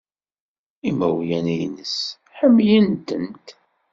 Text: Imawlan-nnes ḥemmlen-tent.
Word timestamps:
Imawlan-nnes 0.89 1.95
ḥemmlen-tent. 2.37 3.47